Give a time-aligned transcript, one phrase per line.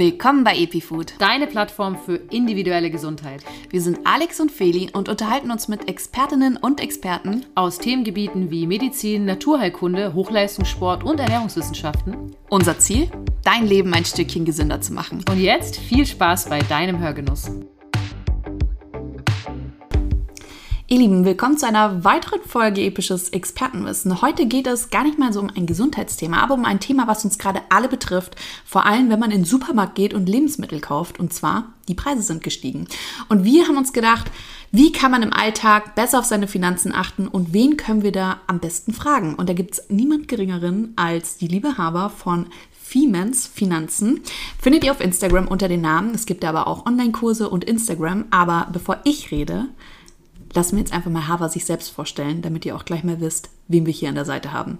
[0.00, 3.44] Willkommen bei EpiFood, deine Plattform für individuelle Gesundheit.
[3.68, 8.66] Wir sind Alex und Feli und unterhalten uns mit Expertinnen und Experten aus Themengebieten wie
[8.66, 12.34] Medizin, Naturheilkunde, Hochleistungssport und Ernährungswissenschaften.
[12.48, 13.10] Unser Ziel?
[13.44, 15.22] Dein Leben ein Stückchen gesünder zu machen.
[15.30, 17.50] Und jetzt viel Spaß bei deinem Hörgenuss.
[20.92, 24.22] Ihr Lieben, willkommen zu einer weiteren Folge Episches Expertenwissen.
[24.22, 27.24] Heute geht es gar nicht mal so um ein Gesundheitsthema, aber um ein Thema, was
[27.24, 28.34] uns gerade alle betrifft.
[28.64, 31.20] Vor allem, wenn man in den Supermarkt geht und Lebensmittel kauft.
[31.20, 32.88] Und zwar, die Preise sind gestiegen.
[33.28, 34.32] Und wir haben uns gedacht,
[34.72, 38.40] wie kann man im Alltag besser auf seine Finanzen achten und wen können wir da
[38.48, 39.36] am besten fragen?
[39.36, 42.46] Und da gibt es niemand Geringeren als die liebe Haber von
[42.82, 44.22] Femens Finanzen.
[44.60, 46.16] Findet ihr auf Instagram unter den Namen.
[46.16, 48.24] Es gibt aber auch Online-Kurse und Instagram.
[48.32, 49.68] Aber bevor ich rede,
[50.54, 53.50] lassen wir jetzt einfach mal Hava sich selbst vorstellen, damit ihr auch gleich mal wisst,
[53.68, 54.78] wen wir hier an der Seite haben.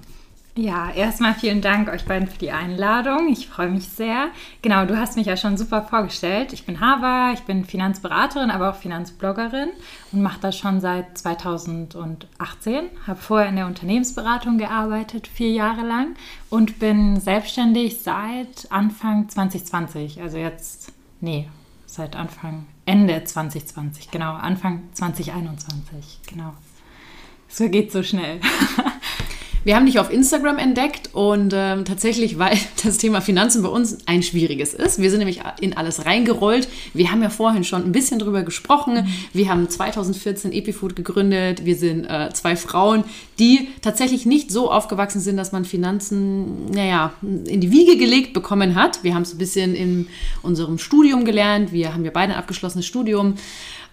[0.57, 3.29] Ja, erstmal vielen Dank euch beiden für die Einladung.
[3.31, 4.31] Ich freue mich sehr.
[4.63, 6.53] Genau, du hast mich ja schon super vorgestellt.
[6.53, 9.69] Ich bin Hava, ich bin Finanzberaterin, aber auch Finanzbloggerin
[10.11, 12.87] und mache das schon seit 2018.
[13.07, 16.17] Habe vorher in der Unternehmensberatung gearbeitet, vier Jahre lang
[16.51, 20.21] und bin selbstständig seit Anfang 2020.
[20.21, 21.49] Also jetzt, nee,
[21.87, 26.55] seit Anfang, Ende 2020, genau, Anfang 2021, genau.
[27.49, 28.41] Es geht so schnell.
[29.63, 33.99] Wir haben dich auf Instagram entdeckt und ähm, tatsächlich, weil das Thema Finanzen bei uns
[34.07, 35.01] ein schwieriges ist.
[35.01, 36.67] Wir sind nämlich in alles reingerollt.
[36.95, 39.07] Wir haben ja vorhin schon ein bisschen drüber gesprochen.
[39.35, 41.67] Wir haben 2014 Epifood gegründet.
[41.67, 43.05] Wir sind äh, zwei Frauen,
[43.39, 48.75] die tatsächlich nicht so aufgewachsen sind, dass man Finanzen, naja, in die Wiege gelegt bekommen
[48.75, 49.05] hat.
[49.05, 50.07] Wir haben es ein bisschen in
[50.41, 51.71] unserem Studium gelernt.
[51.71, 53.35] Wir haben ja beide ein abgeschlossenes Studium.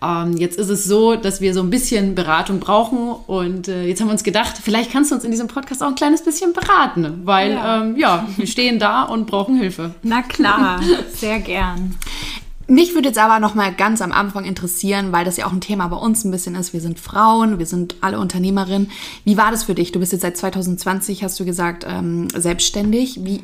[0.02, 4.00] Ähm, jetzt ist es so, dass wir so ein bisschen Beratung brauchen und äh, jetzt
[4.00, 6.54] haben wir uns gedacht, vielleicht kannst du uns in diesem Podcast auch ein kleines bisschen
[6.54, 9.96] beraten, weil ja, ähm, ja wir stehen da und brauchen Hilfe.
[10.04, 10.80] Na klar,
[11.14, 11.96] sehr gern.
[12.70, 15.62] Mich würde jetzt aber noch mal ganz am Anfang interessieren, weil das ja auch ein
[15.62, 16.74] Thema bei uns ein bisschen ist.
[16.74, 18.92] Wir sind Frauen, wir sind alle Unternehmerinnen.
[19.24, 19.94] Wie war das für dich?
[19.94, 23.24] Du bist jetzt seit 2020, hast du gesagt, ähm, selbstständig.
[23.24, 23.44] Wie,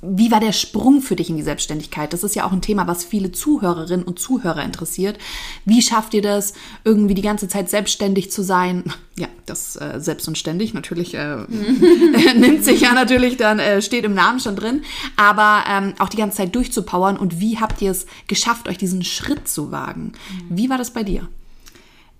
[0.00, 2.12] wie war der Sprung für dich in die Selbstständigkeit?
[2.12, 5.18] Das ist ja auch ein Thema, was viele Zuhörerinnen und Zuhörer interessiert.
[5.64, 6.52] Wie schafft ihr das,
[6.84, 8.84] irgendwie die ganze Zeit selbstständig zu sein?
[9.16, 11.38] Ja, das äh, selbst und ständig natürlich äh,
[12.36, 14.82] nimmt sich ja natürlich dann, äh, steht im Namen schon drin,
[15.16, 17.16] aber ähm, auch die ganze Zeit durchzupowern.
[17.16, 20.12] Und wie habt ihr es geschafft, euch diesen Schritt zu wagen?
[20.48, 21.28] Wie war das bei dir?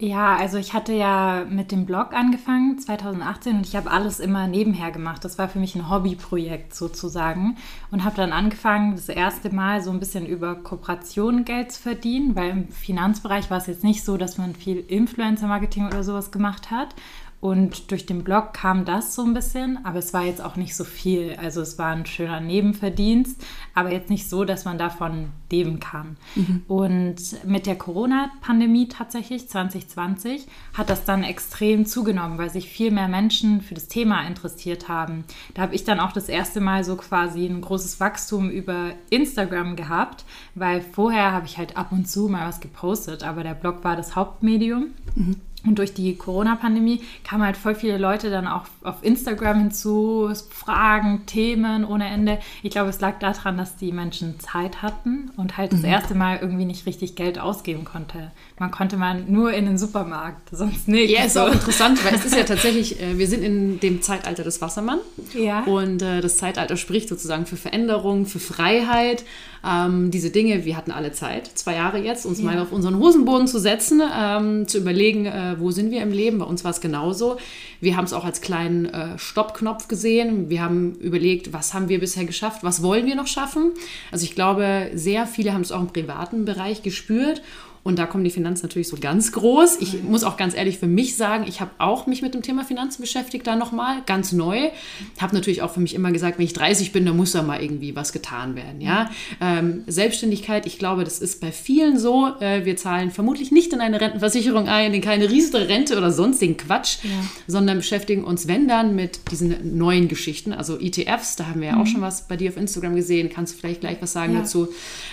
[0.01, 4.47] Ja, also ich hatte ja mit dem Blog angefangen 2018 und ich habe alles immer
[4.47, 5.25] nebenher gemacht.
[5.25, 7.57] Das war für mich ein Hobbyprojekt sozusagen
[7.91, 12.37] und habe dann angefangen, das erste Mal so ein bisschen über Kooperationen Geld zu verdienen,
[12.37, 16.71] weil im Finanzbereich war es jetzt nicht so, dass man viel Influencer-Marketing oder sowas gemacht
[16.71, 16.95] hat.
[17.41, 20.75] Und durch den Blog kam das so ein bisschen, aber es war jetzt auch nicht
[20.75, 21.37] so viel.
[21.41, 23.41] Also es war ein schöner Nebenverdienst,
[23.75, 26.17] aber jetzt nicht so, dass man davon leben kann.
[26.35, 26.63] Mhm.
[26.67, 33.09] Und mit der Corona-Pandemie tatsächlich 2020 hat das dann extrem zugenommen, weil sich viel mehr
[33.09, 35.25] Menschen für das Thema interessiert haben.
[35.55, 39.77] Da habe ich dann auch das erste Mal so quasi ein großes Wachstum über Instagram
[39.77, 40.25] gehabt,
[40.57, 43.95] weil vorher habe ich halt ab und zu mal was gepostet, aber der Blog war
[43.95, 44.89] das Hauptmedium.
[45.15, 45.37] Mhm.
[45.67, 51.27] Und durch die Corona-Pandemie kamen halt voll viele Leute dann auch auf Instagram hinzu, Fragen,
[51.27, 52.39] Themen ohne Ende.
[52.63, 55.87] Ich glaube, es lag daran, dass die Menschen Zeit hatten und halt das mhm.
[55.87, 58.31] erste Mal irgendwie nicht richtig Geld ausgeben konnte.
[58.59, 61.11] Man konnte man nur in den Supermarkt, sonst nicht.
[61.11, 64.43] Ja, ist auch interessant, weil es ist ja tatsächlich, äh, wir sind in dem Zeitalter
[64.43, 64.99] des Wassermann.
[65.33, 65.63] Ja.
[65.65, 69.25] Und äh, das Zeitalter spricht sozusagen für Veränderung, für Freiheit.
[69.65, 72.45] Ähm, diese Dinge, wir hatten alle Zeit, zwei Jahre jetzt, uns ja.
[72.45, 76.39] mal auf unseren Hosenboden zu setzen, ähm, zu überlegen, äh, wo sind wir im Leben.
[76.39, 77.39] Bei uns war es genauso.
[77.81, 80.49] Wir haben es auch als kleinen äh, Stoppknopf gesehen.
[80.51, 83.73] Wir haben überlegt, was haben wir bisher geschafft, was wollen wir noch schaffen.
[84.11, 87.43] Also ich glaube, sehr viele haben es auch im privaten Bereich gespürt.
[87.83, 89.79] Und da kommen die Finanzen natürlich so ganz groß.
[89.81, 92.65] Ich muss auch ganz ehrlich für mich sagen, ich habe auch mich mit dem Thema
[92.65, 94.71] Finanzen beschäftigt, da nochmal, ganz neu.
[95.19, 97.63] Habe natürlich auch für mich immer gesagt, wenn ich 30 bin, dann muss da mal
[97.63, 98.81] irgendwie was getan werden.
[98.81, 99.11] Ja?
[99.41, 102.33] Ähm, Selbstständigkeit, ich glaube, das ist bei vielen so.
[102.41, 106.57] Äh, wir zahlen vermutlich nicht in eine Rentenversicherung ein, in keine riesige Rente oder sonstigen
[106.57, 107.11] Quatsch, ja.
[107.47, 111.77] sondern beschäftigen uns, wenn dann, mit diesen neuen Geschichten, also ETFs, da haben wir ja
[111.77, 111.83] mhm.
[111.83, 114.41] auch schon was bei dir auf Instagram gesehen, kannst du vielleicht gleich was sagen ja.
[114.41, 114.69] dazu,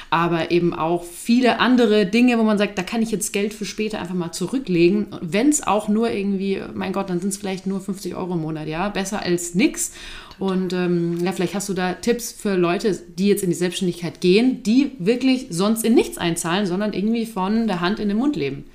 [0.10, 3.66] aber eben auch viele andere Dinge, wo man sagt, da kann ich jetzt Geld für
[3.66, 5.08] später einfach mal zurücklegen.
[5.22, 8.42] Wenn es auch nur irgendwie, mein Gott, dann sind es vielleicht nur 50 Euro im
[8.42, 9.92] Monat, ja, besser als nichts.
[10.40, 14.22] Und ähm, ja, vielleicht hast du da Tipps für Leute, die jetzt in die Selbstständigkeit
[14.22, 18.36] gehen, die wirklich sonst in nichts einzahlen, sondern irgendwie von der Hand in den Mund
[18.36, 18.66] leben.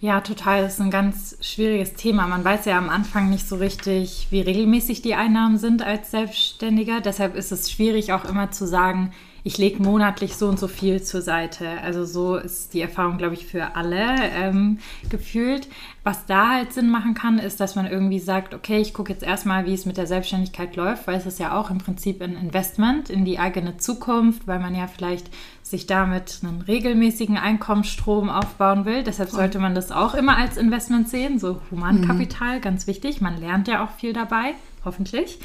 [0.00, 0.62] Ja, total.
[0.62, 2.26] Das ist ein ganz schwieriges Thema.
[2.26, 7.02] Man weiß ja am Anfang nicht so richtig, wie regelmäßig die Einnahmen sind als Selbstständiger.
[7.02, 9.12] Deshalb ist es schwierig auch immer zu sagen,
[9.44, 11.68] ich lege monatlich so und so viel zur Seite.
[11.82, 14.04] Also so ist die Erfahrung, glaube ich, für alle
[14.34, 14.78] ähm,
[15.08, 15.68] gefühlt.
[16.02, 19.22] Was da halt Sinn machen kann, ist, dass man irgendwie sagt, okay, ich gucke jetzt
[19.22, 22.36] erstmal, wie es mit der Selbstständigkeit läuft, weil es ist ja auch im Prinzip ein
[22.36, 25.30] Investment in die eigene Zukunft, weil man ja vielleicht
[25.62, 29.04] sich damit einen regelmäßigen Einkommensstrom aufbauen will.
[29.04, 32.62] Deshalb sollte man das auch immer als Investment sehen, so Humankapital, mhm.
[32.62, 33.20] ganz wichtig.
[33.20, 34.54] Man lernt ja auch viel dabei
[34.84, 35.38] hoffentlich.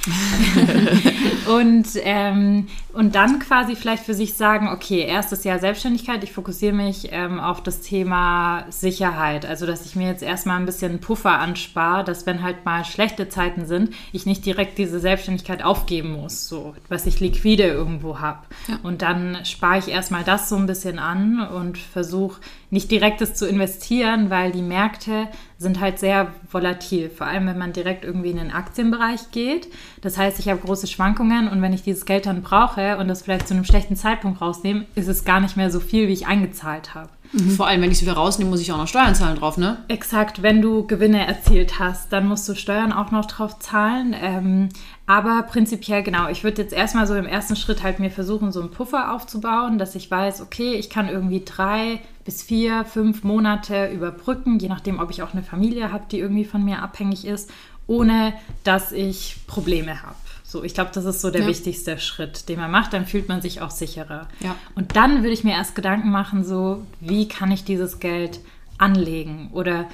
[1.49, 6.73] und, ähm, und dann quasi vielleicht für sich sagen, okay, erstes Jahr Selbstständigkeit, ich fokussiere
[6.73, 9.45] mich ähm, auf das Thema Sicherheit.
[9.45, 13.27] Also, dass ich mir jetzt erstmal ein bisschen Puffer anspare, dass wenn halt mal schlechte
[13.27, 18.39] Zeiten sind, ich nicht direkt diese Selbstständigkeit aufgeben muss, so, was ich liquide irgendwo habe.
[18.67, 18.79] Ja.
[18.83, 23.47] Und dann spare ich erstmal das so ein bisschen an und versuche nicht direktes zu
[23.47, 25.27] investieren, weil die Märkte
[25.57, 29.67] sind halt sehr volatil, vor allem wenn man direkt irgendwie in den Aktienbereich geht.
[30.01, 33.21] Das heißt, ich habe große Schwankungen und wenn ich dieses Geld dann brauche und das
[33.21, 36.27] vielleicht zu einem schlechten Zeitpunkt rausnehme, ist es gar nicht mehr so viel, wie ich
[36.27, 37.09] eingezahlt habe.
[37.31, 37.51] Mhm.
[37.51, 39.83] Vor allem, wenn ich es wieder rausnehme, muss ich auch noch Steuern zahlen drauf, ne?
[39.87, 44.15] Exakt, wenn du Gewinne erzielt hast, dann musst du Steuern auch noch drauf zahlen.
[44.19, 44.69] Ähm,
[45.07, 48.59] aber prinzipiell genau, ich würde jetzt erstmal so im ersten Schritt halt mir versuchen, so
[48.59, 53.87] einen Puffer aufzubauen, dass ich weiß, okay, ich kann irgendwie drei bis vier, fünf Monate
[53.91, 57.51] überbrücken, je nachdem, ob ich auch eine Familie habe, die irgendwie von mir abhängig ist,
[57.87, 60.15] ohne dass ich Probleme habe.
[60.43, 61.47] So, ich glaube, das ist so der ja.
[61.47, 62.93] wichtigste Schritt, den man macht.
[62.93, 64.27] Dann fühlt man sich auch sicherer.
[64.39, 64.55] Ja.
[64.73, 68.39] Und dann würde ich mir erst Gedanken machen, so, wie kann ich dieses Geld
[68.77, 69.49] anlegen?
[69.51, 69.87] Oder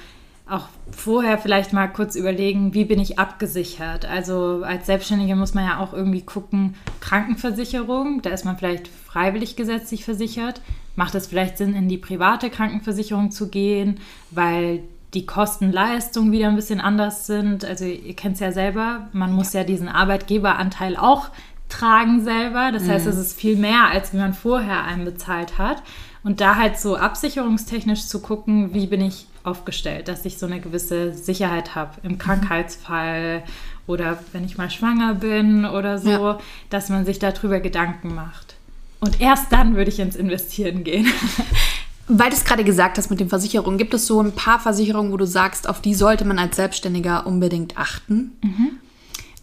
[0.52, 4.04] auch vorher vielleicht mal kurz überlegen, wie bin ich abgesichert?
[4.04, 9.56] Also als Selbstständige muss man ja auch irgendwie gucken, Krankenversicherung, da ist man vielleicht freiwillig
[9.56, 10.60] gesetzlich versichert.
[10.94, 13.98] Macht es vielleicht Sinn, in die private Krankenversicherung zu gehen,
[14.30, 14.82] weil
[15.14, 17.64] die Kosten-Leistung wieder ein bisschen anders sind.
[17.64, 21.30] Also ihr kennt es ja selber, man muss ja diesen Arbeitgeberanteil auch
[21.68, 22.70] tragen selber.
[22.72, 23.12] Das heißt, mhm.
[23.12, 25.82] es ist viel mehr, als wie man vorher einbezahlt hat.
[26.22, 30.60] Und da halt so absicherungstechnisch zu gucken, wie bin ich aufgestellt, dass ich so eine
[30.60, 32.18] gewisse Sicherheit habe im mhm.
[32.18, 33.42] Krankheitsfall
[33.86, 36.38] oder wenn ich mal schwanger bin oder so, ja.
[36.70, 38.54] dass man sich darüber Gedanken macht.
[39.00, 41.06] Und erst dann würde ich ins Investieren gehen.
[42.08, 45.12] Weil du es gerade gesagt hast mit den Versicherungen, gibt es so ein paar Versicherungen,
[45.12, 48.32] wo du sagst, auf die sollte man als Selbstständiger unbedingt achten?
[48.42, 48.78] Mhm.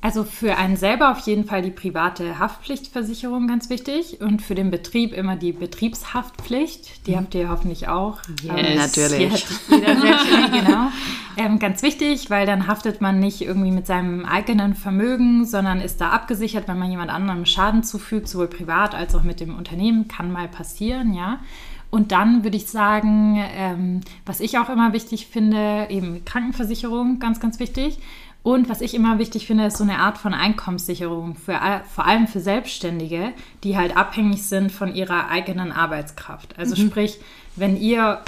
[0.01, 4.71] Also für einen selber auf jeden Fall die private Haftpflichtversicherung ganz wichtig und für den
[4.71, 7.05] Betrieb immer die Betriebshaftpflicht.
[7.05, 7.15] Die mhm.
[7.17, 8.19] habt ihr hoffentlich auch.
[8.41, 8.95] Ja, yes.
[8.95, 9.45] natürlich.
[9.69, 9.95] Jeder
[10.51, 10.87] genau.
[11.35, 15.99] Ähm, ganz wichtig, weil dann haftet man nicht irgendwie mit seinem eigenen Vermögen, sondern ist
[15.99, 20.07] da abgesichert, wenn man jemand anderem Schaden zufügt, sowohl privat als auch mit dem Unternehmen.
[20.07, 21.39] Kann mal passieren, ja.
[21.91, 27.39] Und dann würde ich sagen, ähm, was ich auch immer wichtig finde, eben Krankenversicherung, ganz,
[27.39, 27.97] ganz wichtig.
[28.41, 31.59] Und was ich immer wichtig finde, ist so eine Art von Einkommenssicherung, für,
[31.93, 33.33] vor allem für Selbstständige,
[33.63, 36.57] die halt abhängig sind von ihrer eigenen Arbeitskraft.
[36.57, 36.87] Also mhm.
[36.87, 37.19] sprich,
[37.57, 38.21] wenn ihr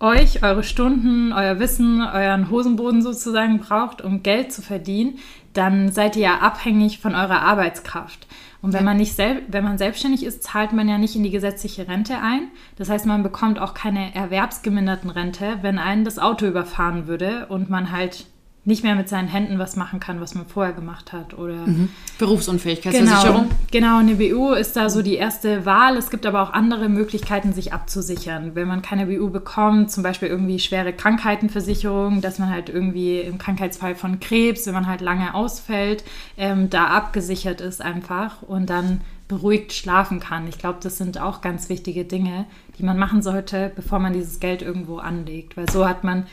[0.00, 5.18] euch, eure Stunden, euer Wissen, euren Hosenboden sozusagen braucht, um Geld zu verdienen,
[5.52, 8.26] dann seid ihr ja abhängig von eurer Arbeitskraft.
[8.62, 11.88] Und wenn man nicht wenn man selbstständig ist, zahlt man ja nicht in die gesetzliche
[11.88, 12.48] Rente ein.
[12.76, 17.70] Das heißt, man bekommt auch keine erwerbsgeminderten Rente, wenn einen das Auto überfahren würde und
[17.70, 18.26] man halt
[18.64, 21.34] nicht mehr mit seinen Händen was machen kann, was man vorher gemacht hat.
[21.34, 21.88] Oder mhm.
[22.18, 23.48] Berufsunfähigkeitsversicherung.
[23.72, 25.96] Genau, genau, eine BU ist da so die erste Wahl.
[25.96, 28.54] Es gibt aber auch andere Möglichkeiten, sich abzusichern.
[28.54, 33.38] Wenn man keine BU bekommt, zum Beispiel irgendwie schwere Krankheitenversicherung, dass man halt irgendwie im
[33.38, 36.04] Krankheitsfall von Krebs, wenn man halt lange ausfällt,
[36.36, 40.46] ähm, da abgesichert ist einfach und dann beruhigt schlafen kann.
[40.46, 42.44] Ich glaube, das sind auch ganz wichtige Dinge,
[42.78, 45.56] die man machen sollte, bevor man dieses Geld irgendwo anlegt.
[45.56, 46.26] Weil so hat man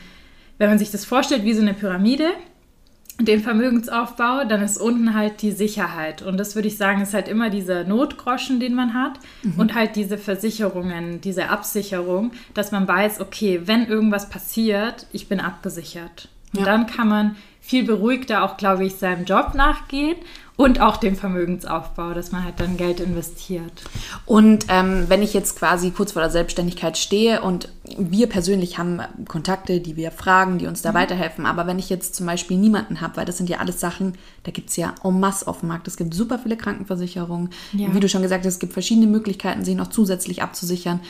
[0.60, 2.32] wenn man sich das vorstellt wie so eine Pyramide,
[3.18, 6.20] den Vermögensaufbau, dann ist unten halt die Sicherheit.
[6.20, 9.18] Und das würde ich sagen, ist halt immer dieser Notgroschen, den man hat.
[9.42, 9.54] Mhm.
[9.58, 15.40] Und halt diese Versicherungen, diese Absicherung, dass man weiß, okay, wenn irgendwas passiert, ich bin
[15.40, 16.28] abgesichert.
[16.52, 16.66] Und ja.
[16.66, 20.16] dann kann man viel beruhigter auch, glaube ich, seinem Job nachgehen
[20.60, 23.72] und auch dem Vermögensaufbau, dass man halt dann Geld investiert.
[24.26, 29.00] Und ähm, wenn ich jetzt quasi kurz vor der Selbstständigkeit stehe und wir persönlich haben
[29.26, 30.96] Kontakte, die wir fragen, die uns da mhm.
[30.96, 34.18] weiterhelfen, aber wenn ich jetzt zum Beispiel niemanden habe, weil das sind ja alles Sachen,
[34.42, 35.88] da gibt es ja en masse auf dem Markt.
[35.88, 37.48] Es gibt super viele Krankenversicherungen.
[37.72, 37.94] Ja.
[37.94, 41.00] Wie du schon gesagt hast, es gibt verschiedene Möglichkeiten, sich noch zusätzlich abzusichern.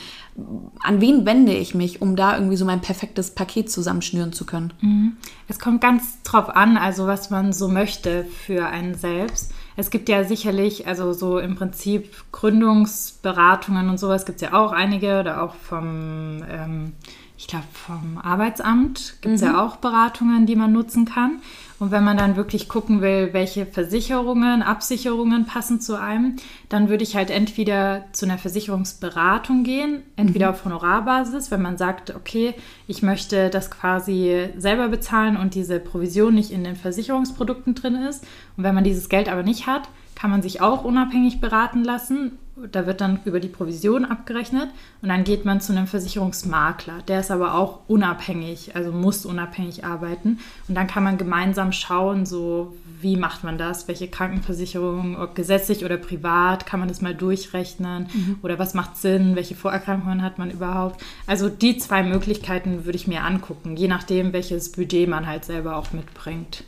[0.79, 4.71] An wen wende ich mich, um da irgendwie so mein perfektes Paket zusammenschnüren zu können?
[4.79, 5.17] Mhm.
[5.49, 9.40] Es kommt ganz drauf an, also was man so möchte für einen selbst.
[9.81, 14.73] Es gibt ja sicherlich, also so im Prinzip Gründungsberatungen und sowas gibt es ja auch
[14.73, 16.93] einige oder auch vom, ähm,
[17.35, 19.47] ich glaube, vom Arbeitsamt gibt es mhm.
[19.47, 21.41] ja auch Beratungen, die man nutzen kann.
[21.81, 26.35] Und wenn man dann wirklich gucken will, welche Versicherungen, Absicherungen passen zu einem,
[26.69, 30.51] dann würde ich halt entweder zu einer Versicherungsberatung gehen, entweder mhm.
[30.51, 32.53] auf Honorarbasis, wenn man sagt, okay,
[32.85, 38.27] ich möchte das quasi selber bezahlen und diese Provision nicht in den Versicherungsprodukten drin ist.
[38.57, 42.37] Und wenn man dieses Geld aber nicht hat, kann man sich auch unabhängig beraten lassen.
[42.71, 44.69] Da wird dann über die Provision abgerechnet
[45.01, 47.01] und dann geht man zu einem Versicherungsmakler.
[47.07, 50.39] Der ist aber auch unabhängig, also muss unabhängig arbeiten.
[50.67, 55.83] Und dann kann man gemeinsam schauen, so wie macht man das, welche Krankenversicherung, ob gesetzlich
[55.85, 58.39] oder privat, kann man das mal durchrechnen mhm.
[58.41, 61.01] oder was macht Sinn, welche Vorerkrankungen hat man überhaupt.
[61.27, 65.75] Also die zwei Möglichkeiten würde ich mir angucken, je nachdem, welches Budget man halt selber
[65.75, 66.63] auch mitbringt.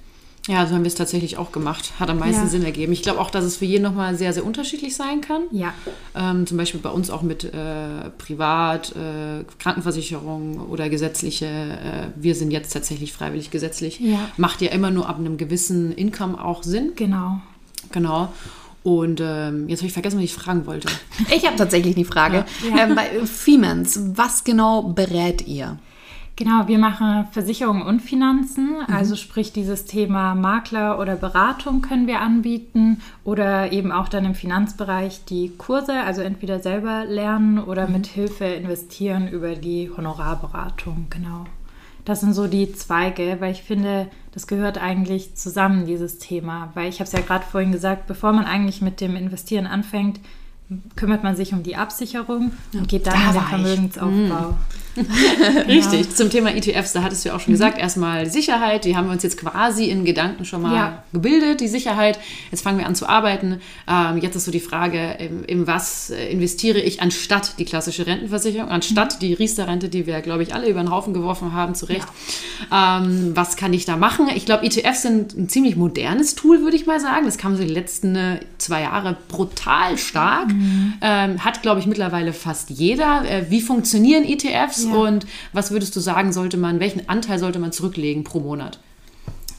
[0.47, 1.93] Ja, so haben wir es tatsächlich auch gemacht.
[1.99, 2.49] Hat am meisten ja.
[2.49, 2.91] Sinn ergeben.
[2.91, 5.43] Ich glaube auch, dass es für jeden nochmal sehr, sehr unterschiedlich sein kann.
[5.51, 5.73] Ja.
[6.15, 11.45] Ähm, zum Beispiel bei uns auch mit äh, Privat, äh, Krankenversicherung oder gesetzliche.
[11.45, 14.01] Äh, wir sind jetzt tatsächlich freiwillig gesetzlich.
[14.01, 14.19] Ja.
[14.35, 16.91] Macht ja immer nur ab einem gewissen Income auch Sinn.
[16.97, 17.39] Genau.
[17.91, 18.33] Genau.
[18.83, 20.89] Und ähm, jetzt habe ich vergessen, was ich fragen wollte.
[21.33, 22.43] Ich habe tatsächlich die Frage.
[22.69, 22.83] Ja.
[22.83, 25.77] Ähm, bei Femens, was genau berät ihr?
[26.35, 28.93] Genau, wir machen Versicherungen und Finanzen, mhm.
[28.93, 34.33] also sprich dieses Thema Makler oder Beratung können wir anbieten oder eben auch dann im
[34.33, 37.93] Finanzbereich die Kurse, also entweder selber lernen oder mhm.
[37.93, 41.45] mit Hilfe investieren über die Honorarberatung, genau.
[42.05, 46.69] Das sind so die Zweige, weil ich finde, das gehört eigentlich zusammen, dieses Thema.
[46.73, 50.19] Weil ich habe es ja gerade vorhin gesagt, bevor man eigentlich mit dem Investieren anfängt,
[50.97, 54.51] kümmert man sich um die Absicherung und geht dann da in den Vermögensaufbau.
[54.51, 54.57] Mm.
[55.67, 56.15] Richtig, ja.
[56.15, 57.55] zum Thema ETFs, da hattest du ja auch schon mhm.
[57.55, 61.03] gesagt, erstmal Sicherheit, die haben wir uns jetzt quasi in Gedanken schon mal ja.
[61.11, 62.19] gebildet, die Sicherheit.
[62.51, 63.59] Jetzt fangen wir an zu arbeiten.
[63.87, 68.69] Ähm, jetzt ist so die Frage, in, in, was investiere ich anstatt die klassische Rentenversicherung,
[68.69, 69.19] anstatt mhm.
[69.19, 72.07] die Riester-Rente, die wir, glaube ich, alle über den Haufen geworfen haben, zu Recht.
[72.71, 72.99] Ja.
[72.99, 74.29] Ähm, was kann ich da machen?
[74.35, 77.25] Ich glaube, ETFs sind ein ziemlich modernes Tool, würde ich mal sagen.
[77.25, 80.49] Das kam so die letzten äh, zwei Jahre brutal stark.
[80.49, 80.93] Mhm.
[81.01, 83.23] Ähm, hat, glaube ich, mittlerweile fast jeder.
[83.29, 84.82] Äh, wie funktionieren ETFs?
[84.85, 84.95] Ja.
[84.95, 88.79] und was würdest du sagen, sollte man, welchen Anteil sollte man zurücklegen pro Monat?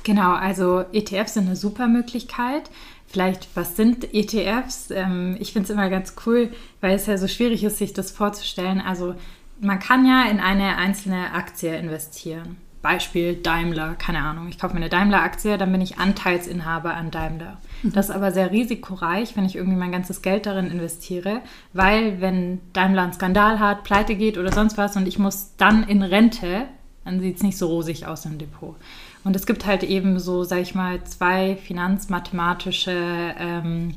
[0.02, 2.70] Genau, also ETFs sind eine super Möglichkeit.
[3.06, 4.90] Vielleicht, was sind ETFs?
[4.90, 6.50] Ähm, ich finde es immer ganz cool,
[6.80, 8.80] weil es ja so schwierig ist, sich das vorzustellen.
[8.80, 9.14] Also
[9.60, 12.56] man kann ja in eine einzelne Aktie investieren.
[12.84, 14.48] Beispiel Daimler, keine Ahnung.
[14.48, 17.56] Ich kaufe mir eine Daimler-Aktie, dann bin ich Anteilsinhaber an Daimler.
[17.82, 21.40] Das ist aber sehr risikoreich, wenn ich irgendwie mein ganzes Geld darin investiere,
[21.72, 25.84] weil wenn Daimler einen Skandal hat, pleite geht oder sonst was und ich muss dann
[25.84, 26.66] in Rente,
[27.06, 28.76] dann sieht es nicht so rosig aus im Depot.
[29.24, 33.94] Und es gibt halt eben so, sag ich mal, zwei finanzmathematische ähm,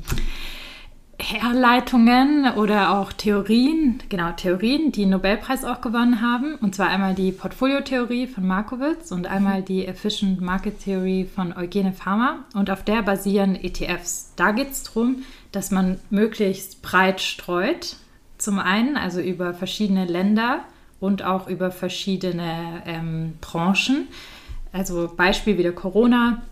[1.19, 6.55] Herleitungen oder auch Theorien, genau Theorien, die einen Nobelpreis auch gewonnen haben.
[6.55, 11.91] Und zwar einmal die Portfoliotheorie von Markowitz und einmal die Efficient Market Theory von Eugene
[11.91, 12.45] Farmer.
[12.53, 14.33] Und auf der basieren ETFs.
[14.35, 17.95] Da geht es darum, dass man möglichst breit streut.
[18.37, 20.59] Zum einen, also über verschiedene Länder
[20.99, 24.07] und auch über verschiedene ähm, Branchen.
[24.71, 26.43] Also Beispiel wieder Corona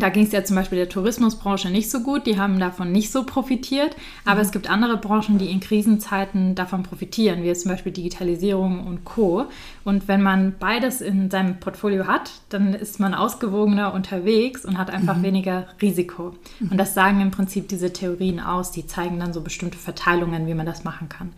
[0.00, 3.12] da ging es ja zum Beispiel der Tourismusbranche nicht so gut, die haben davon nicht
[3.12, 3.94] so profitiert.
[4.24, 4.40] Aber mhm.
[4.40, 9.04] es gibt andere Branchen, die in Krisenzeiten davon profitieren, wie jetzt zum Beispiel Digitalisierung und
[9.04, 9.46] Co.
[9.84, 14.88] Und wenn man beides in seinem Portfolio hat, dann ist man ausgewogener unterwegs und hat
[14.88, 15.24] einfach mhm.
[15.24, 16.34] weniger Risiko.
[16.60, 16.70] Mhm.
[16.70, 20.54] Und das sagen im Prinzip diese Theorien aus, die zeigen dann so bestimmte Verteilungen, wie
[20.54, 21.32] man das machen kann.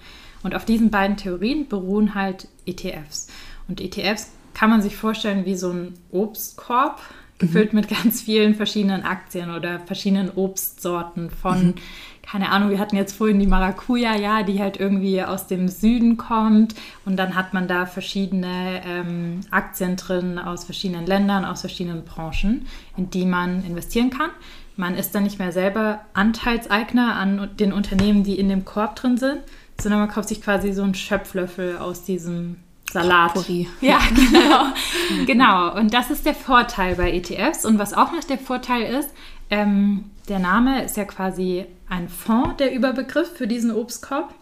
[0.45, 3.29] Und auf diesen beiden Theorien beruhen halt ETFs.
[3.67, 7.01] Und ETFs kann man sich vorstellen wie so ein Obstkorb
[7.39, 7.81] gefüllt mhm.
[7.81, 11.75] mit ganz vielen verschiedenen Aktien oder verschiedenen Obstsorten von, mhm.
[12.23, 16.17] keine Ahnung, wir hatten jetzt vorhin die Maracuja, ja, die halt irgendwie aus dem Süden
[16.17, 16.75] kommt
[17.05, 22.67] und dann hat man da verschiedene ähm, Aktien drin aus verschiedenen Ländern, aus verschiedenen Branchen,
[22.97, 24.31] in die man investieren kann.
[24.77, 29.17] Man ist dann nicht mehr selber Anteilseigner an den Unternehmen, die in dem Korb drin
[29.17, 29.39] sind,
[29.81, 32.57] sondern man kauft sich quasi so einen Schöpflöffel aus diesem
[32.91, 33.35] Salat.
[33.35, 33.69] Potpourri.
[33.81, 35.27] Ja, genau.
[35.27, 35.75] genau.
[35.77, 37.65] Und das ist der Vorteil bei ETFs.
[37.65, 39.11] Und was auch noch der Vorteil ist,
[39.51, 44.35] ähm, der Name ist ja quasi ein Fonds, der Überbegriff für diesen Obstkorb.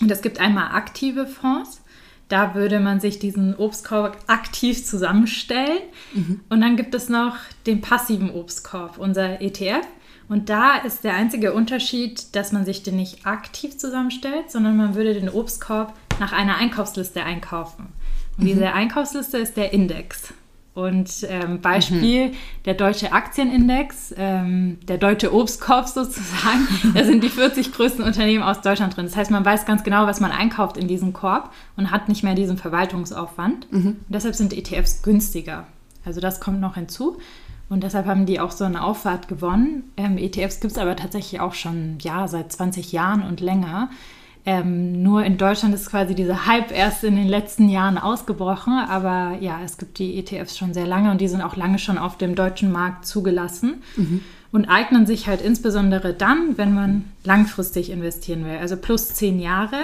[0.00, 1.82] Und es gibt einmal aktive Fonds.
[2.28, 5.78] Da würde man sich diesen Obstkorb aktiv zusammenstellen.
[6.12, 6.40] Mhm.
[6.48, 9.86] Und dann gibt es noch den passiven Obstkorb, unser ETF.
[10.28, 14.96] Und da ist der einzige Unterschied, dass man sich den nicht aktiv zusammenstellt, sondern man
[14.96, 17.88] würde den Obstkorb nach einer Einkaufsliste einkaufen.
[18.36, 18.48] Und mhm.
[18.48, 20.32] diese Einkaufsliste ist der Index.
[20.76, 22.34] Und ähm, Beispiel mhm.
[22.66, 28.60] der deutsche Aktienindex, ähm, der deutsche Obstkorb sozusagen, da sind die 40 größten Unternehmen aus
[28.60, 29.06] Deutschland drin.
[29.06, 32.22] Das heißt, man weiß ganz genau, was man einkauft in diesem Korb und hat nicht
[32.22, 33.72] mehr diesen Verwaltungsaufwand.
[33.72, 33.96] Mhm.
[34.08, 35.66] Deshalb sind ETFs günstiger.
[36.04, 37.16] Also das kommt noch hinzu.
[37.70, 39.84] Und deshalb haben die auch so eine Auffahrt gewonnen.
[39.96, 43.88] Ähm, ETFs gibt es aber tatsächlich auch schon ja, seit 20 Jahren und länger.
[44.48, 48.74] Ähm, nur in Deutschland ist quasi dieser Hype erst in den letzten Jahren ausgebrochen.
[48.74, 51.98] Aber ja, es gibt die ETFs schon sehr lange und die sind auch lange schon
[51.98, 53.82] auf dem deutschen Markt zugelassen.
[53.96, 54.20] Mhm.
[54.52, 59.80] Und eignen sich halt insbesondere dann, wenn man langfristig investieren will, also plus zehn Jahre,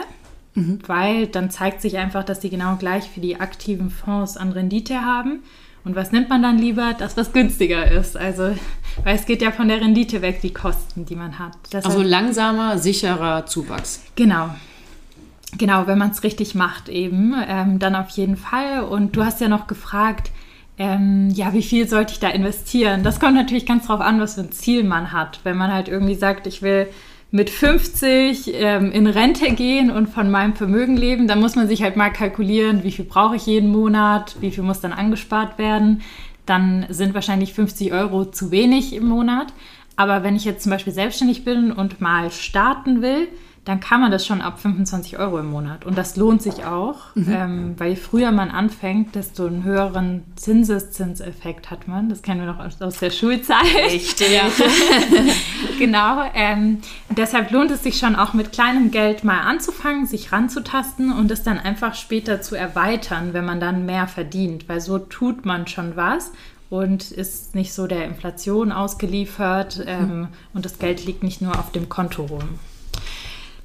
[0.54, 0.78] mhm.
[0.86, 5.04] weil dann zeigt sich einfach, dass die genau gleich für die aktiven Fonds an Rendite
[5.04, 5.40] haben.
[5.84, 6.94] Und was nimmt man dann lieber?
[6.96, 8.16] Das, was günstiger ist.
[8.16, 8.54] Also,
[9.02, 11.56] weil es geht ja von der Rendite weg, die Kosten, die man hat.
[11.72, 14.02] Deshalb, also langsamer, sicherer Zuwachs.
[14.14, 14.50] Genau.
[15.58, 18.84] Genau, wenn man es richtig macht eben, ähm, dann auf jeden Fall.
[18.84, 20.30] Und du hast ja noch gefragt,
[20.78, 23.02] ähm, ja, wie viel sollte ich da investieren?
[23.02, 25.40] Das kommt natürlich ganz drauf an, was für ein Ziel man hat.
[25.44, 26.88] Wenn man halt irgendwie sagt, ich will
[27.32, 31.82] mit 50 ähm, in Rente gehen und von meinem Vermögen leben, dann muss man sich
[31.82, 36.02] halt mal kalkulieren, wie viel brauche ich jeden Monat, wie viel muss dann angespart werden.
[36.44, 39.46] Dann sind wahrscheinlich 50 Euro zu wenig im Monat.
[39.96, 43.28] Aber wenn ich jetzt zum Beispiel selbstständig bin und mal starten will,
[43.64, 45.86] dann kann man das schon ab 25 Euro im Monat.
[45.86, 47.32] Und das lohnt sich auch, mhm.
[47.32, 52.08] ähm, weil je früher man anfängt, desto einen höheren Zinseszinseffekt hat man.
[52.08, 53.62] Das kennen wir noch aus, aus der Schulzeit.
[53.86, 54.32] Richtig.
[54.32, 54.42] Ja.
[55.78, 56.24] genau.
[56.34, 56.78] Ähm,
[57.10, 61.44] deshalb lohnt es sich schon auch mit kleinem Geld mal anzufangen, sich ranzutasten und es
[61.44, 64.68] dann einfach später zu erweitern, wenn man dann mehr verdient.
[64.68, 66.32] Weil so tut man schon was
[66.68, 70.28] und ist nicht so der Inflation ausgeliefert ähm, mhm.
[70.52, 72.58] und das Geld liegt nicht nur auf dem Konto rum.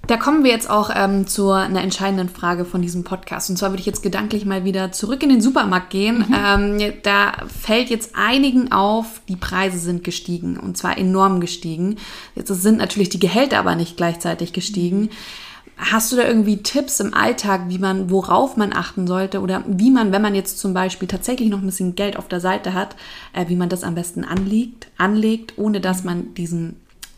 [0.07, 3.49] Da kommen wir jetzt auch ähm, zu einer entscheidenden Frage von diesem Podcast.
[3.49, 6.25] Und zwar würde ich jetzt gedanklich mal wieder zurück in den Supermarkt gehen.
[6.29, 6.79] Mhm.
[6.79, 11.97] Ähm, da fällt jetzt einigen auf, die Preise sind gestiegen und zwar enorm gestiegen.
[12.35, 15.01] Jetzt sind natürlich die Gehälter aber nicht gleichzeitig gestiegen.
[15.01, 15.09] Mhm.
[15.75, 19.91] Hast du da irgendwie Tipps im Alltag, wie man, worauf man achten sollte oder wie
[19.91, 22.95] man, wenn man jetzt zum Beispiel tatsächlich noch ein bisschen Geld auf der Seite hat,
[23.33, 26.77] äh, wie man das am besten anlegt, anlegt, ohne dass man diesen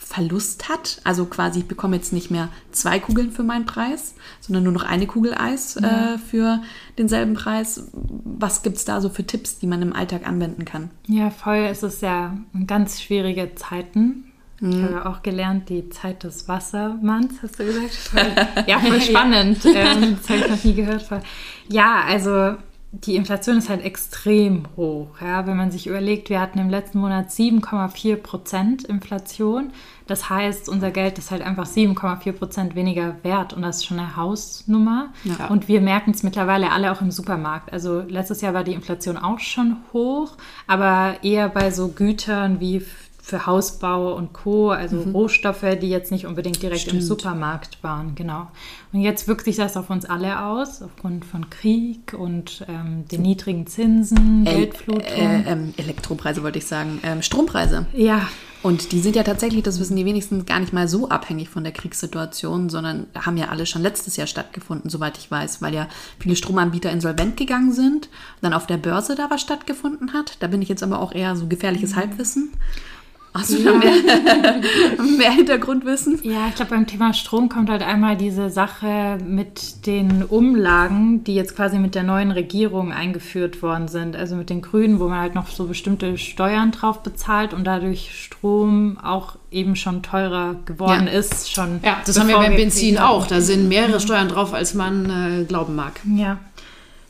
[0.09, 1.01] Verlust hat.
[1.03, 4.83] Also quasi, ich bekomme jetzt nicht mehr zwei Kugeln für meinen Preis, sondern nur noch
[4.83, 6.15] eine Kugel Eis ja.
[6.15, 6.63] äh, für
[6.97, 7.91] denselben Preis.
[7.93, 10.89] Was gibt es da so für Tipps, die man im Alltag anwenden kann?
[11.05, 11.67] Ja, voll.
[11.69, 14.31] Es ist ja ganz schwierige Zeiten.
[14.61, 14.95] Ich mhm.
[14.95, 17.93] habe auch gelernt, die Zeit des Wassermanns, hast du gesagt?
[17.93, 18.25] Voll,
[18.67, 19.63] ja, voll spannend.
[19.63, 21.07] Ähm, das habe ich noch nie gehört.
[21.69, 22.55] Ja, also
[22.91, 25.21] die Inflation ist halt extrem hoch.
[25.21, 25.45] Ja?
[25.45, 29.71] Wenn man sich überlegt, wir hatten im letzten Monat 7,4 Prozent Inflation.
[30.07, 33.99] Das heißt, unser Geld ist halt einfach 7,4 Prozent weniger wert und das ist schon
[33.99, 35.13] eine Hausnummer.
[35.23, 35.47] Ja.
[35.47, 37.71] Und wir merken es mittlerweile alle auch im Supermarkt.
[37.71, 40.33] Also letztes Jahr war die Inflation auch schon hoch,
[40.65, 42.83] aber eher bei so Gütern wie
[43.29, 45.11] für Hausbau und Co., also mhm.
[45.11, 47.01] Rohstoffe, die jetzt nicht unbedingt direkt Stimmt.
[47.01, 48.47] im Supermarkt waren, genau.
[48.91, 53.21] Und jetzt wirkt sich das auf uns alle aus, aufgrund von Krieg und ähm, den
[53.21, 55.01] niedrigen Zinsen, El Geldflutung.
[55.01, 57.85] Äh, äh, Elektropreise wollte ich sagen, ähm, Strompreise.
[57.93, 58.27] Ja.
[58.61, 61.63] Und die sind ja tatsächlich, das wissen die wenigsten, gar nicht mal so abhängig von
[61.63, 65.87] der Kriegssituation, sondern haben ja alle schon letztes Jahr stattgefunden, soweit ich weiß, weil ja
[66.19, 68.09] viele Stromanbieter insolvent gegangen sind,
[68.41, 70.37] dann auf der Börse da was stattgefunden hat.
[70.41, 71.95] Da bin ich jetzt aber auch eher so gefährliches mhm.
[71.95, 72.49] Halbwissen.
[73.39, 73.71] Hast du ja.
[73.73, 73.93] mehr,
[75.17, 76.19] mehr Hintergrundwissen?
[76.23, 81.35] Ja, ich glaube, beim Thema Strom kommt halt einmal diese Sache mit den Umlagen, die
[81.35, 84.15] jetzt quasi mit der neuen Regierung eingeführt worden sind.
[84.15, 88.11] Also mit den Grünen, wo man halt noch so bestimmte Steuern drauf bezahlt und dadurch
[88.13, 91.17] Strom auch eben schon teurer geworden ja.
[91.19, 91.51] ist.
[91.51, 93.25] Schon ja, das haben wir beim Benzin auch.
[93.25, 95.93] Da sind mehrere Steuern drauf, als man äh, glauben mag.
[96.15, 96.39] Ja.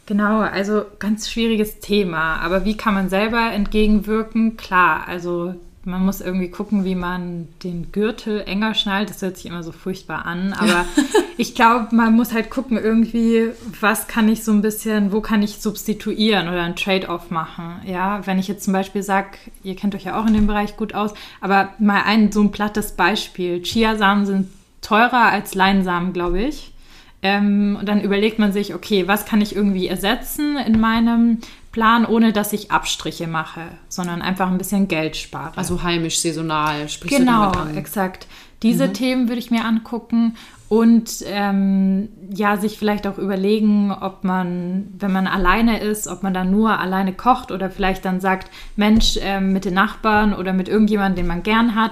[0.05, 2.37] Genau, also ganz schwieriges Thema.
[2.37, 4.57] Aber wie kann man selber entgegenwirken?
[4.57, 5.53] Klar, also
[5.89, 9.09] man muss irgendwie gucken, wie man den Gürtel enger schnallt.
[9.09, 10.85] Das hört sich immer so furchtbar an, aber
[11.37, 13.49] ich glaube, man muss halt gucken, irgendwie,
[13.79, 17.81] was kann ich so ein bisschen, wo kann ich substituieren oder ein Trade-off machen.
[17.85, 20.77] Ja, wenn ich jetzt zum Beispiel sage, ihr kennt euch ja auch in dem Bereich
[20.77, 23.61] gut aus, aber mal ein so ein plattes Beispiel.
[23.61, 24.47] Chiasamen sind
[24.81, 26.73] teurer als Leinsamen, glaube ich.
[27.21, 31.39] Ähm, und dann überlegt man sich, okay, was kann ich irgendwie ersetzen in meinem
[31.71, 35.57] Plan, ohne dass ich Abstriche mache, sondern einfach ein bisschen Geld spare.
[35.57, 38.27] Also heimisch, saisonal, sprich Genau, exakt.
[38.63, 38.93] Diese mhm.
[38.93, 40.35] Themen würde ich mir angucken
[40.67, 46.33] und ähm, ja, sich vielleicht auch überlegen, ob man, wenn man alleine ist, ob man
[46.33, 50.69] dann nur alleine kocht oder vielleicht dann sagt, Mensch, äh, mit den Nachbarn oder mit
[50.69, 51.91] irgendjemandem, den man gern hat,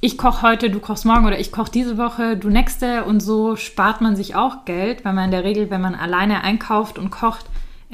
[0.00, 3.56] ich koche heute, du kochst morgen oder ich koche diese Woche, du nächste und so
[3.56, 7.10] spart man sich auch Geld, weil man in der Regel, wenn man alleine einkauft und
[7.10, 7.46] kocht,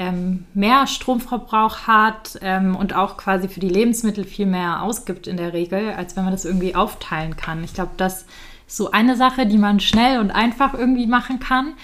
[0.02, 5.36] ähm, mehr Stromverbrauch hat ähm, und auch quasi für die Lebensmittel viel mehr ausgibt in
[5.36, 7.62] der Regel, als wenn man das irgendwie aufteilen kann.
[7.62, 8.26] Ich glaube, das
[8.66, 11.74] ist so eine Sache, die man schnell und einfach irgendwie machen kann.